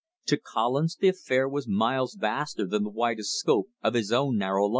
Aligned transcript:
To 0.25 0.37
Collins 0.39 0.95
the 0.99 1.09
affair 1.09 1.47
was 1.47 1.67
miles 1.67 2.15
vaster 2.15 2.65
than 2.65 2.81
the 2.85 2.89
widest 2.89 3.37
scope 3.37 3.67
of 3.83 3.93
his 3.93 4.11
own 4.11 4.35
narrow 4.35 4.65
life. 4.65 4.69